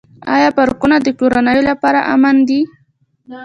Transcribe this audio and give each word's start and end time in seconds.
آیا 0.35 0.49
پارکونه 0.57 0.95
د 1.01 1.07
کورنیو 1.19 1.61
لپاره 1.69 1.99
امن 2.13 2.35
دي؟ 2.47 2.61